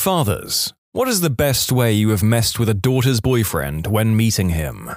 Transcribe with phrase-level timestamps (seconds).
[0.00, 4.48] Fathers, what is the best way you have messed with a daughter's boyfriend when meeting
[4.48, 4.92] him?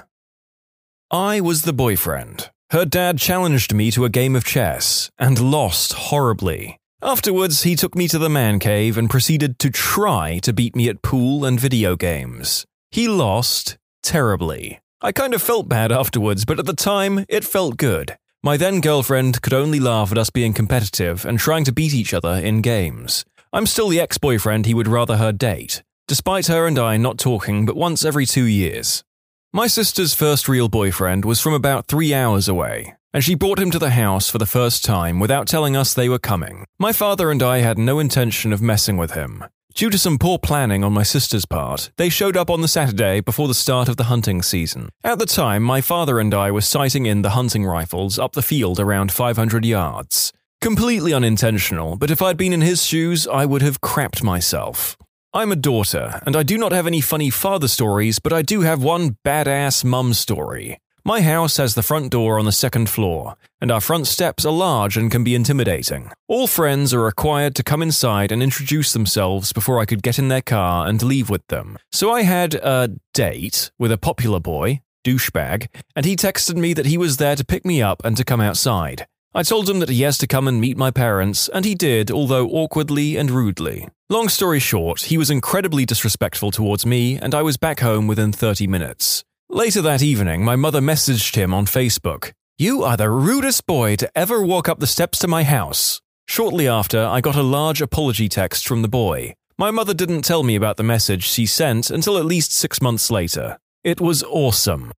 [1.10, 2.48] I was the boyfriend.
[2.70, 6.78] Her dad challenged me to a game of chess and lost horribly.
[7.02, 10.88] Afterwards, he took me to the man cave and proceeded to try to beat me
[10.88, 12.64] at pool and video games.
[12.90, 14.80] He lost terribly.
[15.02, 18.16] I kind of felt bad afterwards, but at the time, it felt good.
[18.42, 22.14] My then girlfriend could only laugh at us being competitive and trying to beat each
[22.14, 23.26] other in games.
[23.54, 27.18] I'm still the ex boyfriend he would rather her date, despite her and I not
[27.18, 29.04] talking but once every two years.
[29.52, 33.70] My sister's first real boyfriend was from about three hours away, and she brought him
[33.70, 36.64] to the house for the first time without telling us they were coming.
[36.80, 39.44] My father and I had no intention of messing with him.
[39.72, 43.20] Due to some poor planning on my sister's part, they showed up on the Saturday
[43.20, 44.88] before the start of the hunting season.
[45.04, 48.42] At the time, my father and I were sighting in the hunting rifles up the
[48.42, 50.32] field around 500 yards.
[50.60, 54.96] Completely unintentional, but if I'd been in his shoes, I would have crapped myself.
[55.34, 58.60] I'm a daughter, and I do not have any funny father stories, but I do
[58.62, 60.78] have one badass mum story.
[61.04, 64.52] My house has the front door on the second floor, and our front steps are
[64.52, 66.10] large and can be intimidating.
[66.28, 70.28] All friends are required to come inside and introduce themselves before I could get in
[70.28, 71.76] their car and leave with them.
[71.92, 76.86] So I had a date with a popular boy, douchebag, and he texted me that
[76.86, 79.06] he was there to pick me up and to come outside.
[79.36, 82.08] I told him that he has to come and meet my parents, and he did,
[82.08, 83.88] although awkwardly and rudely.
[84.08, 88.30] Long story short, he was incredibly disrespectful towards me, and I was back home within
[88.30, 89.24] 30 minutes.
[89.50, 94.10] Later that evening, my mother messaged him on Facebook You are the rudest boy to
[94.16, 96.00] ever walk up the steps to my house.
[96.28, 99.34] Shortly after, I got a large apology text from the boy.
[99.58, 103.10] My mother didn't tell me about the message she sent until at least six months
[103.10, 103.58] later.
[103.82, 104.92] It was awesome.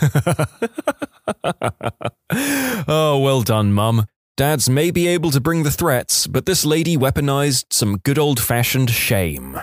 [2.88, 4.06] oh, well done, Mum.
[4.36, 8.38] Dads may be able to bring the threats, but this lady weaponized some good old
[8.38, 9.58] fashioned shame.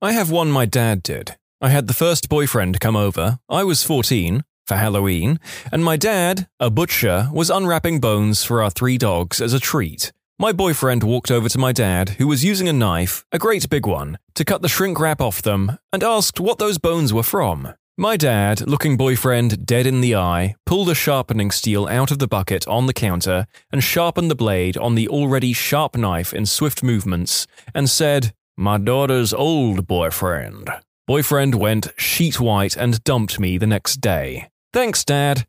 [0.00, 1.36] I have one my dad did.
[1.60, 6.48] I had the first boyfriend come over, I was 14, for Halloween, and my dad,
[6.58, 10.12] a butcher, was unwrapping bones for our three dogs as a treat.
[10.38, 13.86] My boyfriend walked over to my dad, who was using a knife, a great big
[13.86, 17.74] one, to cut the shrink wrap off them, and asked what those bones were from.
[18.00, 22.28] My dad, looking boyfriend dead in the eye, pulled a sharpening steel out of the
[22.28, 26.80] bucket on the counter and sharpened the blade on the already sharp knife in swift
[26.80, 30.70] movements and said, My daughter's old boyfriend.
[31.08, 34.48] Boyfriend went sheet white and dumped me the next day.
[34.72, 35.44] Thanks, Dad.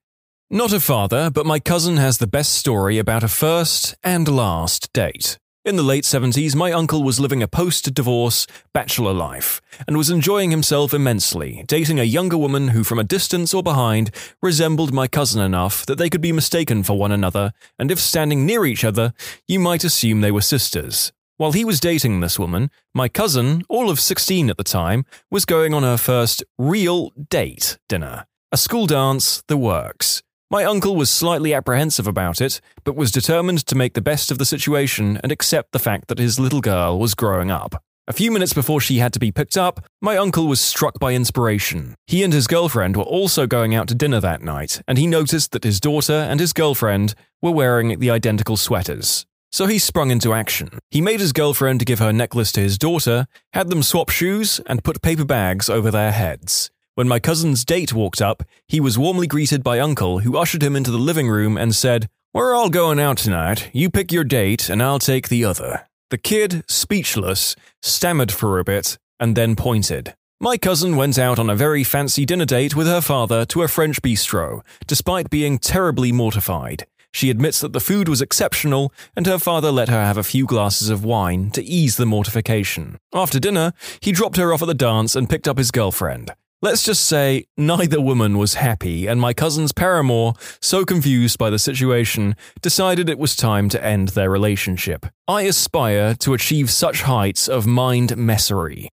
[0.50, 4.92] Not a father, but my cousin has the best story about a first and last
[4.92, 5.38] date.
[5.70, 10.10] In the late 70s, my uncle was living a post divorce bachelor life and was
[10.10, 14.10] enjoying himself immensely, dating a younger woman who, from a distance or behind,
[14.42, 18.48] resembled my cousin enough that they could be mistaken for one another, and if standing
[18.48, 19.14] near each other,
[19.48, 21.14] you might assume they were sisters.
[21.38, 25.46] While he was dating this woman, my cousin, all of 16 at the time, was
[25.46, 28.26] going on her first real date dinner.
[28.52, 30.24] A school dance, the works.
[30.52, 34.40] My uncle was slightly apprehensive about it, but was determined to make the best of
[34.40, 37.84] the situation and accept the fact that his little girl was growing up.
[38.08, 41.14] A few minutes before she had to be picked up, my uncle was struck by
[41.14, 41.94] inspiration.
[42.08, 45.52] He and his girlfriend were also going out to dinner that night, and he noticed
[45.52, 49.28] that his daughter and his girlfriend were wearing the identical sweaters.
[49.52, 50.80] So he sprung into action.
[50.90, 54.84] He made his girlfriend give her necklace to his daughter, had them swap shoes, and
[54.84, 56.72] put paper bags over their heads.
[56.96, 60.76] When my cousin's date walked up, he was warmly greeted by Uncle, who ushered him
[60.76, 63.70] into the living room and said, We're all going out tonight.
[63.74, 65.88] You pick your date, and I'll take the other.
[66.10, 70.16] The kid, speechless, stammered for a bit and then pointed.
[70.40, 73.68] My cousin went out on a very fancy dinner date with her father to a
[73.68, 76.86] French bistro, despite being terribly mortified.
[77.12, 80.46] She admits that the food was exceptional, and her father let her have a few
[80.46, 82.98] glasses of wine to ease the mortification.
[83.14, 86.32] After dinner, he dropped her off at the dance and picked up his girlfriend.
[86.62, 91.58] Let's just say neither woman was happy, and my cousin's paramour, so confused by the
[91.58, 95.06] situation, decided it was time to end their relationship.
[95.26, 98.90] I aspire to achieve such heights of mind messery.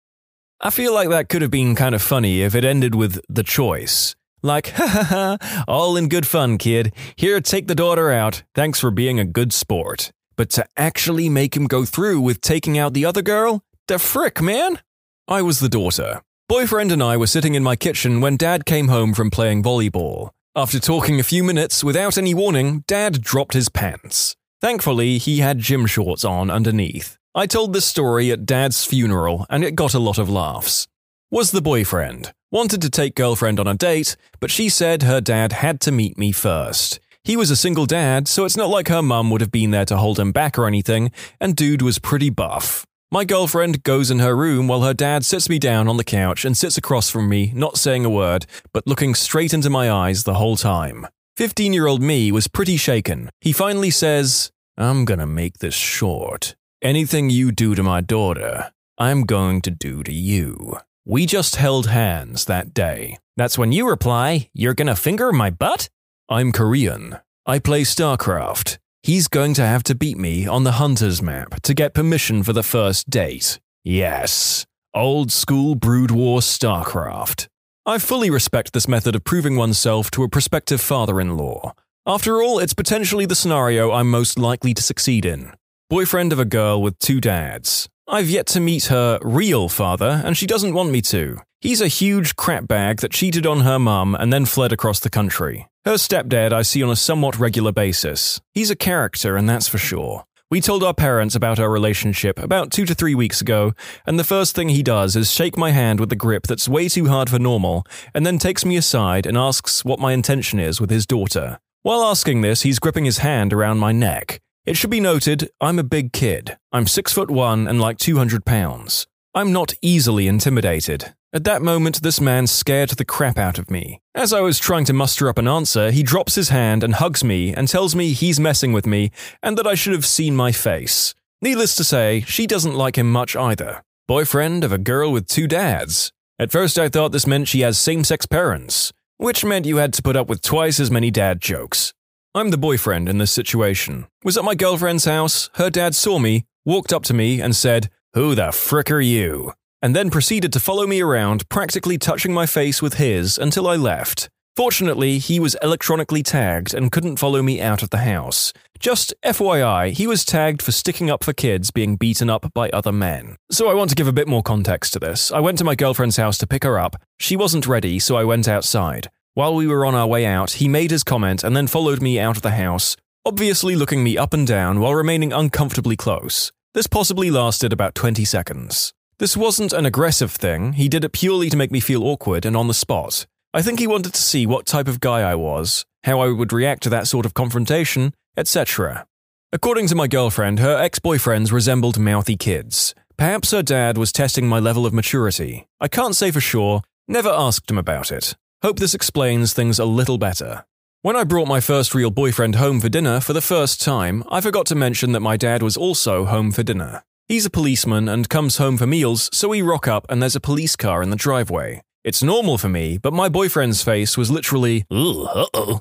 [0.61, 3.45] I feel like that could have been kind of funny if it ended with the
[3.45, 4.17] choice.
[4.43, 6.93] Like, ha ha ha, all in good fun, kid.
[7.15, 8.43] Here, take the daughter out.
[8.57, 10.11] Thanks for being a good sport.
[10.35, 13.63] But to actually make him go through with taking out the other girl?
[13.87, 14.81] The frick, man?
[15.29, 16.23] I was the daughter.
[16.49, 20.31] Boyfriend and I were sitting in my kitchen when Dad came home from playing volleyball.
[20.55, 24.37] After talking a few minutes, without any warning, Dad dropped his pants.
[24.61, 27.17] Thankfully, he had gym shorts on underneath.
[27.35, 30.87] I told this story at Dad's funeral, and it got a lot of laughs.
[31.31, 32.33] Was the boyfriend.
[32.51, 36.19] Wanted to take girlfriend on a date, but she said her dad had to meet
[36.19, 37.01] me first.
[37.25, 39.87] He was a single dad, so it's not like her mum would have been there
[39.87, 42.85] to hold him back or anything, and dude was pretty buff.
[43.13, 46.47] My girlfriend goes in her room while her dad sits me down on the couch
[46.47, 50.25] and sits across from me, not saying a word, but looking straight into my eyes
[50.25, 51.07] the whole time.
[51.37, 53.29] 15 year old me was pretty shaken.
[53.43, 56.57] He finally says, I'm gonna make this short.
[56.81, 60.79] Anything you do to my daughter, I'm going to do to you.
[61.05, 63.19] We just held hands that day.
[63.37, 65.91] That's when you reply, You're gonna finger my butt?
[66.31, 67.19] I'm Korean.
[67.45, 68.79] I play StarCraft.
[69.05, 72.53] He's going to have to beat me on the Hunter's map to get permission for
[72.53, 73.59] the first date.
[73.83, 74.65] Yes,
[74.95, 77.49] old school Brood War StarCraft.
[77.85, 81.73] I fully respect this method of proving oneself to a prospective father in law.
[82.07, 85.51] After all, it's potentially the scenario I'm most likely to succeed in.
[85.91, 87.89] Boyfriend of a girl with two dads.
[88.09, 91.39] I've yet to meet her real father, and she doesn't want me to.
[91.61, 95.69] He's a huge crapbag that cheated on her mum and then fled across the country.
[95.85, 98.41] Her stepdad I see on a somewhat regular basis.
[98.53, 100.25] He's a character, and that's for sure.
[100.51, 103.73] We told our parents about our relationship about two to three weeks ago,
[104.05, 106.89] and the first thing he does is shake my hand with a grip that's way
[106.89, 110.81] too hard for normal, and then takes me aside and asks what my intention is
[110.81, 111.61] with his daughter.
[111.83, 114.41] While asking this, he's gripping his hand around my neck.
[114.65, 116.57] It should be noted, I'm a big kid.
[116.71, 119.09] I'm six foot one and like 200 pounds.
[119.35, 121.15] I'm not easily intimidated.
[121.33, 124.01] At that moment, this man scared the crap out of me.
[124.15, 127.25] As I was trying to muster up an answer, he drops his hand and hugs
[127.25, 129.11] me and tells me he's messing with me
[129.43, 131.13] and that I should have seen my face.
[131.41, 133.83] Needless to say, she doesn't like him much either.
[134.07, 136.13] Boyfriend of a girl with two dads.
[136.39, 139.93] At first, I thought this meant she has same sex parents, which meant you had
[139.95, 141.95] to put up with twice as many dad jokes.
[142.35, 144.07] I'm the boyfriend in this situation.
[144.25, 147.91] Was at my girlfriend's house, her dad saw me, walked up to me, and said,
[148.15, 149.53] Who the frick are you?
[149.83, 153.75] and then proceeded to follow me around, practically touching my face with his until I
[153.75, 154.31] left.
[154.55, 158.53] Fortunately, he was electronically tagged and couldn't follow me out of the house.
[158.79, 162.93] Just FYI, he was tagged for sticking up for kids being beaten up by other
[162.93, 163.37] men.
[163.51, 165.33] So I want to give a bit more context to this.
[165.33, 166.97] I went to my girlfriend's house to pick her up.
[167.19, 169.09] She wasn't ready, so I went outside.
[169.35, 172.21] While we were on our way out, he made his comment and then followed me
[172.21, 176.53] out of the house, obviously looking me up and down while remaining uncomfortably close.
[176.75, 178.93] This possibly lasted about 20 seconds.
[179.19, 182.55] This wasn't an aggressive thing, he did it purely to make me feel awkward and
[182.55, 183.25] on the spot.
[183.55, 186.53] I think he wanted to see what type of guy I was, how I would
[186.53, 189.07] react to that sort of confrontation, etc.
[189.51, 192.95] According to my girlfriend, her ex boyfriends resembled mouthy kids.
[193.17, 195.67] Perhaps her dad was testing my level of maturity.
[195.81, 198.35] I can't say for sure, never asked him about it.
[198.63, 200.65] Hope this explains things a little better.
[201.01, 204.41] When I brought my first real boyfriend home for dinner for the first time, I
[204.41, 207.03] forgot to mention that my dad was also home for dinner.
[207.27, 210.41] He's a policeman and comes home for meals, so we rock up and there's a
[210.41, 211.83] police car in the driveway.
[212.05, 215.81] It's normal for me, but my boyfriend's face was literally, uh oh.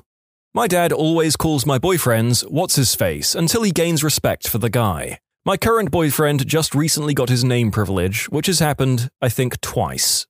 [0.52, 4.68] My dad always calls my boyfriends what's his face until he gains respect for the
[4.68, 5.20] guy.
[5.44, 10.26] My current boyfriend just recently got his name privilege, which has happened, I think, twice.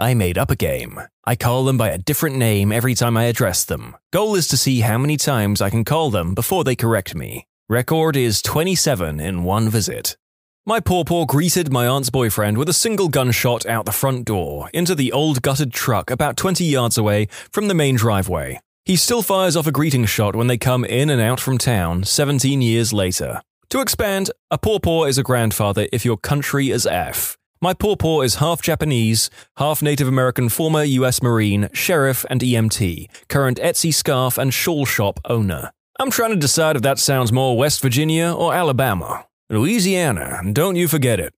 [0.00, 1.00] I made up a game.
[1.24, 3.96] I call them by a different name every time I address them.
[4.12, 7.48] Goal is to see how many times I can call them before they correct me.
[7.68, 10.16] Record is 27 in one visit.
[10.64, 14.94] My pawpaw greeted my aunt's boyfriend with a single gunshot out the front door into
[14.94, 18.60] the old gutted truck about 20 yards away from the main driveway.
[18.84, 22.04] He still fires off a greeting shot when they come in and out from town
[22.04, 23.40] 17 years later.
[23.70, 27.37] To expand, a pawpaw is a grandfather if your country is F.
[27.60, 33.58] My pawpaw is half Japanese, half Native American former US Marine, sheriff, and EMT, current
[33.58, 35.72] Etsy scarf and shawl shop owner.
[35.98, 39.26] I'm trying to decide if that sounds more West Virginia or Alabama.
[39.50, 41.34] Louisiana, don't you forget it.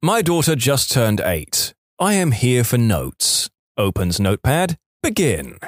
[0.00, 1.74] My daughter just turned eight.
[1.98, 3.50] I am here for notes.
[3.76, 4.78] Opens notepad.
[5.02, 5.58] Begin.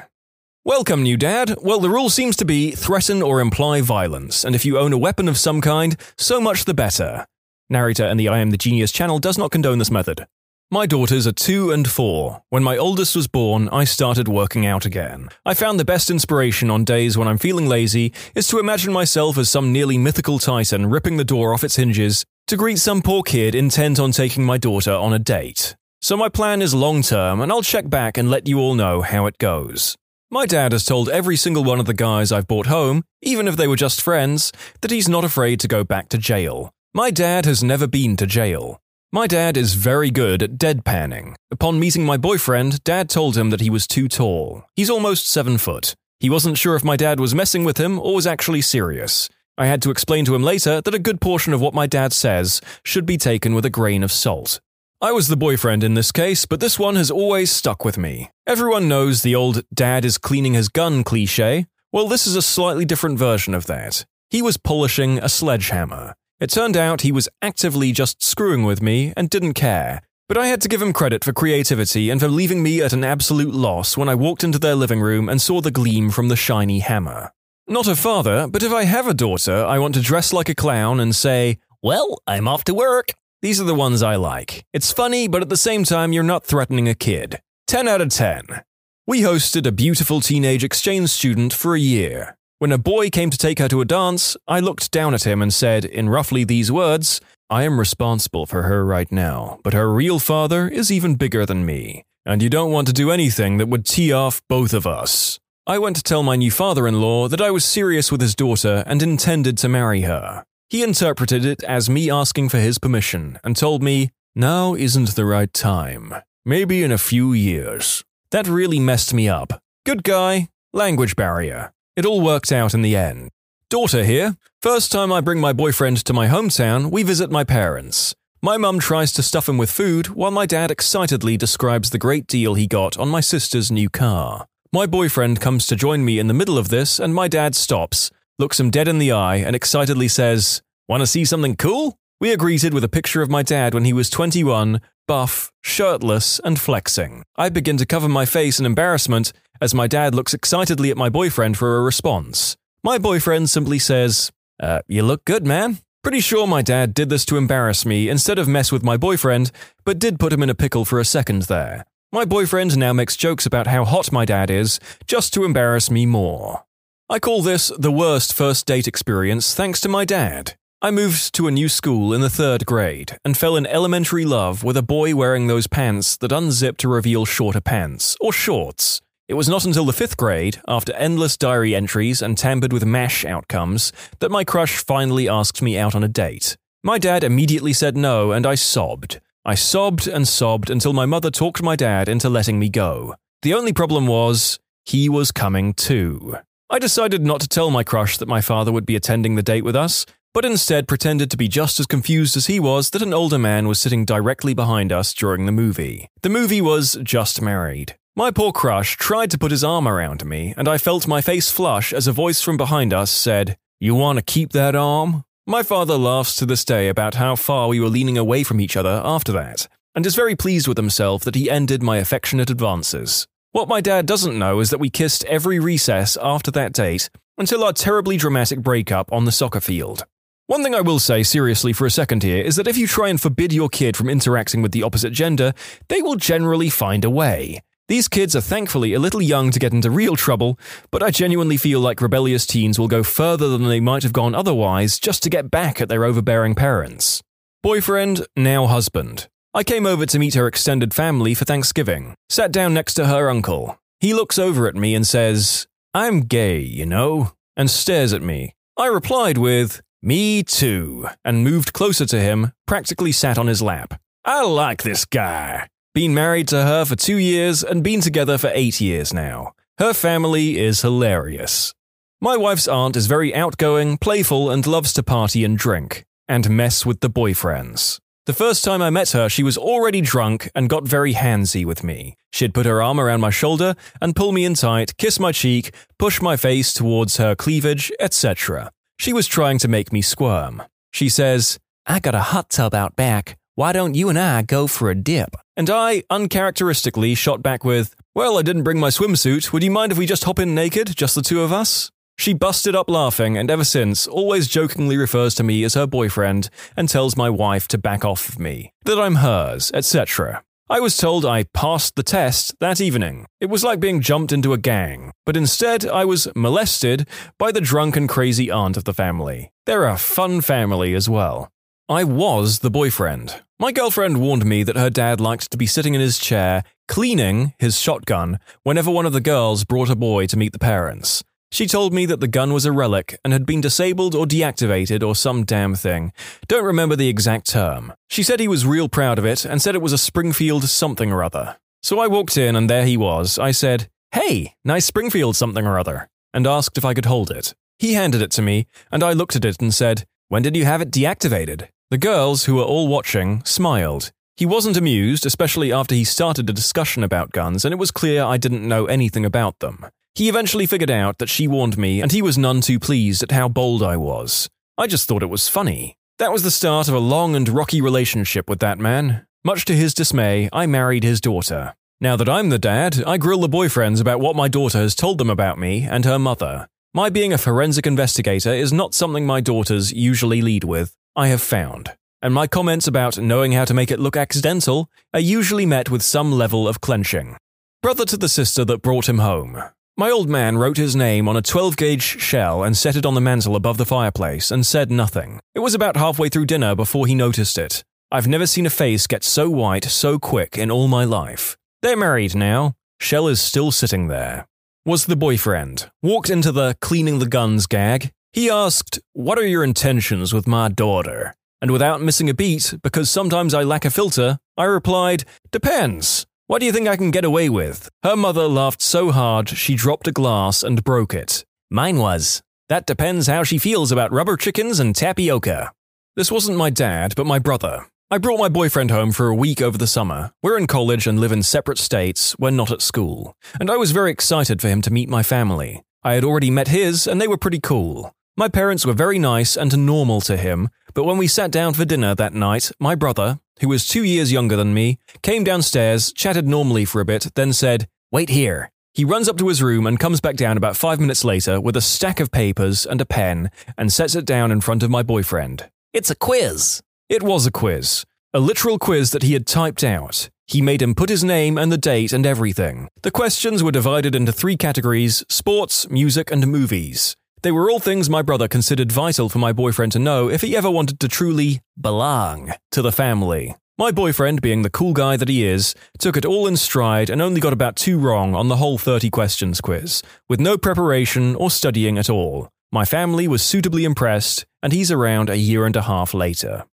[0.64, 1.56] Welcome, new dad.
[1.62, 4.98] Well, the rule seems to be threaten or imply violence, and if you own a
[4.98, 7.26] weapon of some kind, so much the better.
[7.68, 10.26] Narrator and the I Am the Genius channel does not condone this method.
[10.70, 12.42] My daughters are two and four.
[12.50, 15.28] When my oldest was born, I started working out again.
[15.44, 19.38] I found the best inspiration on days when I'm feeling lazy is to imagine myself
[19.38, 23.22] as some nearly mythical titan ripping the door off its hinges to greet some poor
[23.22, 25.76] kid intent on taking my daughter on a date.
[26.00, 29.02] So my plan is long term, and I'll check back and let you all know
[29.02, 29.96] how it goes.
[30.30, 33.56] My dad has told every single one of the guys I've brought home, even if
[33.56, 36.72] they were just friends, that he's not afraid to go back to jail.
[36.96, 38.80] My dad has never been to jail.
[39.12, 41.34] My dad is very good at deadpanning.
[41.50, 44.62] Upon meeting my boyfriend, dad told him that he was too tall.
[44.76, 45.94] He's almost seven foot.
[46.20, 49.28] He wasn't sure if my dad was messing with him or was actually serious.
[49.58, 52.14] I had to explain to him later that a good portion of what my dad
[52.14, 54.58] says should be taken with a grain of salt.
[55.02, 58.30] I was the boyfriend in this case, but this one has always stuck with me.
[58.46, 61.66] Everyone knows the old dad is cleaning his gun cliche.
[61.92, 64.06] Well, this is a slightly different version of that.
[64.30, 66.14] He was polishing a sledgehammer.
[66.38, 70.48] It turned out he was actively just screwing with me and didn't care, but I
[70.48, 73.96] had to give him credit for creativity and for leaving me at an absolute loss
[73.96, 77.32] when I walked into their living room and saw the gleam from the shiny hammer.
[77.66, 80.54] Not a father, but if I have a daughter, I want to dress like a
[80.54, 83.14] clown and say, Well, I'm off to work.
[83.40, 84.66] These are the ones I like.
[84.74, 87.40] It's funny, but at the same time, you're not threatening a kid.
[87.66, 88.62] 10 out of 10.
[89.06, 92.36] We hosted a beautiful teenage exchange student for a year.
[92.58, 95.42] When a boy came to take her to a dance, I looked down at him
[95.42, 97.20] and said, in roughly these words,
[97.50, 101.66] I am responsible for her right now, but her real father is even bigger than
[101.66, 105.38] me, and you don't want to do anything that would tee off both of us.
[105.66, 108.34] I went to tell my new father in law that I was serious with his
[108.34, 110.42] daughter and intended to marry her.
[110.70, 115.26] He interpreted it as me asking for his permission and told me, Now isn't the
[115.26, 116.14] right time.
[116.46, 118.02] Maybe in a few years.
[118.30, 119.60] That really messed me up.
[119.84, 121.74] Good guy, language barrier.
[121.96, 123.30] It all worked out in the end.
[123.70, 124.36] Daughter here.
[124.60, 128.14] First time I bring my boyfriend to my hometown, we visit my parents.
[128.42, 132.26] My mum tries to stuff him with food while my dad excitedly describes the great
[132.26, 134.46] deal he got on my sister's new car.
[134.74, 138.10] My boyfriend comes to join me in the middle of this, and my dad stops,
[138.38, 141.98] looks him dead in the eye, and excitedly says, Want to see something cool?
[142.20, 146.40] We are greeted with a picture of my dad when he was 21, buff, shirtless,
[146.44, 147.24] and flexing.
[147.36, 151.08] I begin to cover my face in embarrassment as my dad looks excitedly at my
[151.08, 152.56] boyfriend for a response.
[152.82, 155.78] My boyfriend simply says, uh, You look good, man.
[156.02, 159.50] Pretty sure my dad did this to embarrass me instead of mess with my boyfriend,
[159.84, 161.84] but did put him in a pickle for a second there.
[162.12, 166.06] My boyfriend now makes jokes about how hot my dad is, just to embarrass me
[166.06, 166.64] more.
[167.10, 170.54] I call this the worst first date experience thanks to my dad.
[170.82, 174.62] I moved to a new school in the third grade and fell in elementary love
[174.62, 179.00] with a boy wearing those pants that unzip to reveal shorter pants, or shorts.
[179.28, 183.24] It was not until the fifth grade, after endless diary entries and tampered with MASH
[183.24, 186.56] outcomes, that my crush finally asked me out on a date.
[186.84, 189.20] My dad immediately said no, and I sobbed.
[189.44, 193.16] I sobbed and sobbed until my mother talked my dad into letting me go.
[193.42, 196.36] The only problem was, he was coming too.
[196.70, 199.64] I decided not to tell my crush that my father would be attending the date
[199.64, 203.14] with us, but instead pretended to be just as confused as he was that an
[203.14, 206.10] older man was sitting directly behind us during the movie.
[206.22, 207.96] The movie was Just Married.
[208.18, 211.50] My poor crush tried to put his arm around me, and I felt my face
[211.50, 215.24] flush as a voice from behind us said, You want to keep that arm?
[215.46, 218.74] My father laughs to this day about how far we were leaning away from each
[218.74, 223.26] other after that, and is very pleased with himself that he ended my affectionate advances.
[223.52, 227.62] What my dad doesn't know is that we kissed every recess after that date until
[227.62, 230.06] our terribly dramatic breakup on the soccer field.
[230.46, 233.08] One thing I will say seriously for a second here is that if you try
[233.08, 235.52] and forbid your kid from interacting with the opposite gender,
[235.88, 237.60] they will generally find a way.
[237.88, 240.58] These kids are thankfully a little young to get into real trouble,
[240.90, 244.34] but I genuinely feel like rebellious teens will go further than they might have gone
[244.34, 247.22] otherwise just to get back at their overbearing parents.
[247.62, 249.28] Boyfriend, now husband.
[249.54, 253.30] I came over to meet her extended family for Thanksgiving, sat down next to her
[253.30, 253.78] uncle.
[254.00, 258.54] He looks over at me and says, I'm gay, you know, and stares at me.
[258.76, 264.00] I replied with, Me too, and moved closer to him, practically sat on his lap.
[264.24, 265.68] I like this guy.
[265.96, 269.54] Been married to her for two years and been together for eight years now.
[269.78, 271.72] Her family is hilarious.
[272.20, 276.84] My wife's aunt is very outgoing, playful, and loves to party and drink, and mess
[276.84, 277.98] with the boyfriends.
[278.26, 281.82] The first time I met her, she was already drunk and got very handsy with
[281.82, 282.18] me.
[282.30, 285.74] She'd put her arm around my shoulder and pull me in tight, kiss my cheek,
[285.98, 288.70] push my face towards her cleavage, etc.
[288.98, 290.62] She was trying to make me squirm.
[290.92, 293.38] She says, I got a hot tub out back.
[293.56, 295.34] Why don't you and I go for a dip?
[295.56, 299.50] And I, uncharacteristically, shot back with, Well, I didn't bring my swimsuit.
[299.50, 301.90] Would you mind if we just hop in naked, just the two of us?
[302.18, 306.50] She busted up laughing and ever since always jokingly refers to me as her boyfriend
[306.76, 310.42] and tells my wife to back off of me, that I'm hers, etc.
[310.68, 313.24] I was told I passed the test that evening.
[313.40, 317.08] It was like being jumped into a gang, but instead I was molested
[317.38, 319.50] by the drunk and crazy aunt of the family.
[319.64, 321.48] They're a fun family as well.
[321.88, 323.42] I was the boyfriend.
[323.58, 327.54] My girlfriend warned me that her dad liked to be sitting in his chair, cleaning
[327.58, 331.24] his shotgun, whenever one of the girls brought a boy to meet the parents.
[331.50, 335.02] She told me that the gun was a relic and had been disabled or deactivated
[335.02, 336.12] or some damn thing.
[336.48, 337.94] Don't remember the exact term.
[338.10, 341.10] She said he was real proud of it and said it was a Springfield something
[341.10, 341.56] or other.
[341.82, 343.38] So I walked in and there he was.
[343.38, 347.54] I said, Hey, nice Springfield something or other, and asked if I could hold it.
[347.78, 350.66] He handed it to me, and I looked at it and said, When did you
[350.66, 351.68] have it deactivated?
[351.88, 354.10] The girls, who were all watching, smiled.
[354.36, 358.24] He wasn't amused, especially after he started a discussion about guns, and it was clear
[358.24, 359.86] I didn't know anything about them.
[360.16, 363.30] He eventually figured out that she warned me, and he was none too pleased at
[363.30, 364.48] how bold I was.
[364.76, 365.96] I just thought it was funny.
[366.18, 369.24] That was the start of a long and rocky relationship with that man.
[369.44, 371.76] Much to his dismay, I married his daughter.
[372.00, 375.18] Now that I'm the dad, I grill the boyfriends about what my daughter has told
[375.18, 376.66] them about me and her mother.
[376.92, 381.40] My being a forensic investigator is not something my daughters usually lead with, I have
[381.40, 381.92] found.
[382.20, 386.02] And my comments about knowing how to make it look accidental are usually met with
[386.02, 387.38] some level of clenching.
[387.82, 389.62] Brother to the sister that brought him home.
[389.96, 393.14] My old man wrote his name on a 12 gauge shell and set it on
[393.14, 395.40] the mantel above the fireplace and said nothing.
[395.54, 397.82] It was about halfway through dinner before he noticed it.
[398.12, 401.56] I've never seen a face get so white so quick in all my life.
[401.80, 402.74] They're married now.
[403.00, 404.46] Shell is still sitting there.
[404.84, 405.90] Was the boyfriend.
[406.02, 408.12] Walked into the cleaning the guns gag.
[408.36, 411.34] He asked, What are your intentions with my daughter?
[411.62, 416.26] And without missing a beat, because sometimes I lack a filter, I replied, Depends.
[416.46, 417.88] What do you think I can get away with?
[418.02, 421.46] Her mother laughed so hard she dropped a glass and broke it.
[421.70, 422.42] Mine was.
[422.68, 425.72] That depends how she feels about rubber chickens and tapioca.
[426.14, 427.86] This wasn't my dad, but my brother.
[428.10, 430.30] I brought my boyfriend home for a week over the summer.
[430.42, 433.34] We're in college and live in separate states, we're not at school.
[433.58, 435.82] And I was very excited for him to meet my family.
[436.04, 438.12] I had already met his, and they were pretty cool.
[438.38, 441.86] My parents were very nice and normal to him, but when we sat down for
[441.86, 446.46] dinner that night, my brother, who was two years younger than me, came downstairs, chatted
[446.46, 448.70] normally for a bit, then said, Wait here.
[448.92, 451.78] He runs up to his room and comes back down about five minutes later with
[451.78, 455.02] a stack of papers and a pen and sets it down in front of my
[455.02, 455.70] boyfriend.
[455.94, 456.82] It's a quiz.
[457.08, 458.04] It was a quiz.
[458.34, 460.28] A literal quiz that he had typed out.
[460.46, 462.88] He made him put his name and the date and everything.
[463.00, 467.16] The questions were divided into three categories sports, music, and movies.
[467.46, 470.56] They were all things my brother considered vital for my boyfriend to know if he
[470.56, 473.54] ever wanted to truly belong to the family.
[473.78, 477.22] My boyfriend, being the cool guy that he is, took it all in stride and
[477.22, 481.48] only got about two wrong on the whole 30 questions quiz, with no preparation or
[481.48, 482.48] studying at all.
[482.72, 486.64] My family was suitably impressed, and he's around a year and a half later.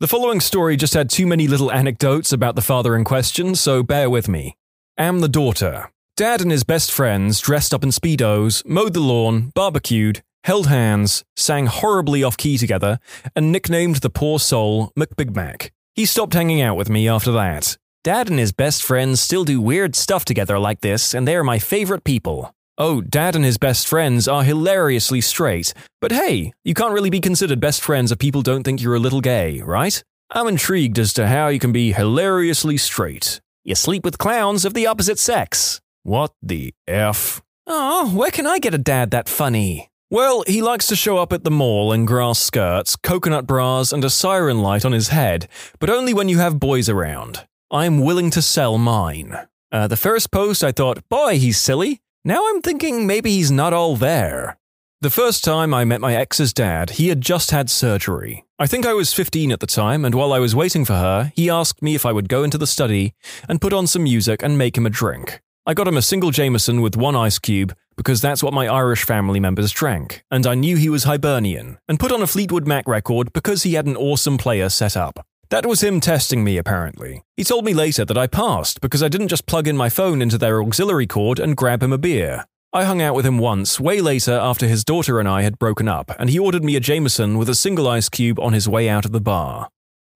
[0.00, 3.82] The following story just had too many little anecdotes about the father in question, so
[3.82, 4.56] bear with me.
[4.96, 5.90] Am the daughter.
[6.22, 11.24] Dad and his best friends dressed up in Speedos, mowed the lawn, barbecued, held hands,
[11.34, 13.00] sang horribly off key together,
[13.34, 15.70] and nicknamed the poor soul McBigmac.
[15.96, 17.76] He stopped hanging out with me after that.
[18.04, 21.42] Dad and his best friends still do weird stuff together like this, and they are
[21.42, 22.54] my favorite people.
[22.78, 27.20] Oh, Dad and his best friends are hilariously straight, but hey, you can't really be
[27.20, 30.00] considered best friends if people don't think you're a little gay, right?
[30.30, 33.40] I'm intrigued as to how you can be hilariously straight.
[33.64, 35.81] You sleep with clowns of the opposite sex.
[36.04, 37.42] What the F?
[37.64, 39.88] Oh, where can I get a dad that funny?
[40.10, 44.04] Well, he likes to show up at the mall in grass skirts, coconut bras, and
[44.04, 47.46] a siren light on his head, but only when you have boys around.
[47.70, 49.46] I'm willing to sell mine.
[49.70, 52.00] Uh, the first post, I thought, boy, he's silly.
[52.24, 54.58] Now I'm thinking maybe he's not all there.
[55.02, 58.44] The first time I met my ex's dad, he had just had surgery.
[58.58, 61.32] I think I was 15 at the time, and while I was waiting for her,
[61.36, 63.14] he asked me if I would go into the study
[63.48, 65.40] and put on some music and make him a drink.
[65.64, 69.04] I got him a single Jameson with one ice cube because that's what my Irish
[69.04, 72.88] family members drank, and I knew he was Hibernian, and put on a Fleetwood Mac
[72.88, 75.24] record because he had an awesome player set up.
[75.50, 77.22] That was him testing me, apparently.
[77.36, 80.20] He told me later that I passed because I didn't just plug in my phone
[80.20, 82.44] into their auxiliary cord and grab him a beer.
[82.72, 85.86] I hung out with him once, way later after his daughter and I had broken
[85.86, 88.88] up, and he ordered me a Jameson with a single ice cube on his way
[88.88, 89.68] out of the bar.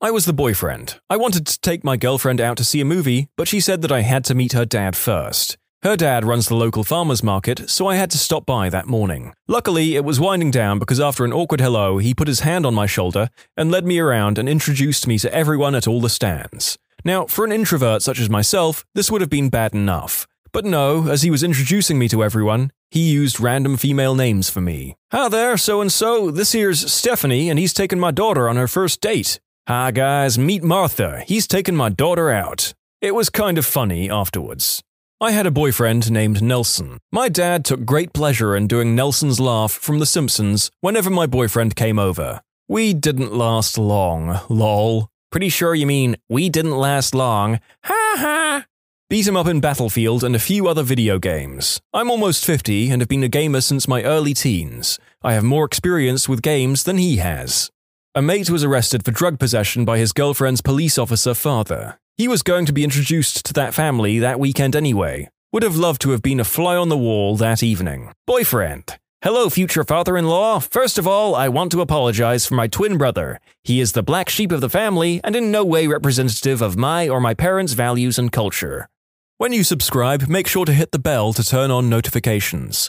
[0.06, 1.00] I was the boyfriend.
[1.10, 3.90] I wanted to take my girlfriend out to see a movie, but she said that
[3.90, 5.58] I had to meet her dad first.
[5.82, 9.34] Her dad runs the local farmer's market, so I had to stop by that morning.
[9.48, 12.72] Luckily, it was winding down because after an awkward hello, he put his hand on
[12.72, 16.78] my shoulder and led me around and introduced me to everyone at all the stands.
[17.04, 20.28] Now, for an introvert such as myself, this would have been bad enough.
[20.52, 24.60] But no, as he was introducing me to everyone, he used random female names for
[24.60, 24.94] me.
[25.10, 28.68] Hi there, so and so, this here's Stephanie, and he's taking my daughter on her
[28.68, 29.40] first date.
[29.68, 31.24] Hi guys, meet Martha.
[31.26, 32.72] He's taken my daughter out.
[33.00, 34.80] It was kind of funny afterwards.
[35.20, 36.98] I had a boyfriend named Nelson.
[37.10, 41.74] My dad took great pleasure in doing Nelson's laugh from The Simpsons whenever my boyfriend
[41.74, 42.42] came over.
[42.68, 45.08] We didn't last long, lol.
[45.32, 47.58] Pretty sure you mean we didn't last long.
[47.82, 48.66] Ha ha!
[49.10, 51.80] Beat him up in Battlefield and a few other video games.
[51.92, 55.00] I'm almost 50 and have been a gamer since my early teens.
[55.24, 57.72] I have more experience with games than he has.
[58.16, 61.98] A mate was arrested for drug possession by his girlfriend's police officer father.
[62.16, 65.28] He was going to be introduced to that family that weekend anyway.
[65.52, 68.14] Would have loved to have been a fly on the wall that evening.
[68.26, 68.96] Boyfriend.
[69.20, 70.60] Hello, future father in law.
[70.60, 73.38] First of all, I want to apologize for my twin brother.
[73.64, 77.10] He is the black sheep of the family and in no way representative of my
[77.10, 78.88] or my parents' values and culture.
[79.36, 82.88] When you subscribe, make sure to hit the bell to turn on notifications.